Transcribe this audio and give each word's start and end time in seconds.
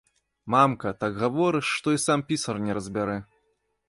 Мамка, 0.53 0.93
так 1.03 1.19
гаворыш, 1.23 1.67
што 1.79 1.93
і 1.97 1.99
сам 2.05 2.23
пісар 2.31 2.55
не 2.69 2.77
разбярэ. 2.79 3.19